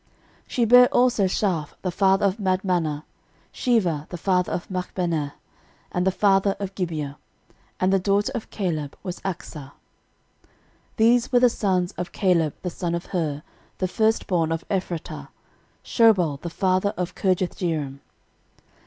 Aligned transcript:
13:002:049 0.47 0.47
She 0.51 0.65
bare 0.65 0.87
also 0.87 1.23
Shaaph 1.25 1.69
the 1.83 1.91
father 1.91 2.25
of 2.25 2.37
Madmannah, 2.39 3.03
Sheva 3.53 4.09
the 4.09 4.17
father 4.17 4.51
of 4.51 4.67
Machbenah, 4.67 5.33
and 5.91 6.07
the 6.07 6.11
father 6.11 6.55
of 6.59 6.73
Gibea: 6.73 7.17
and 7.79 7.93
the 7.93 7.99
daughter 7.99 8.31
of 8.33 8.49
Caleb 8.49 8.97
was 9.03 9.19
Achsa. 9.19 9.73
13:002:050 10.97 10.97
These 10.97 11.31
were 11.31 11.39
the 11.39 11.49
sons 11.49 11.91
of 11.99 12.11
Caleb 12.11 12.55
the 12.63 12.71
son 12.71 12.95
of 12.95 13.05
Hur, 13.05 13.43
the 13.77 13.87
firstborn 13.87 14.51
of 14.51 14.65
Ephratah; 14.71 15.27
Shobal 15.85 16.41
the 16.41 16.49
father 16.49 16.95
of 16.97 17.13
Kirjathjearim. 17.13 17.99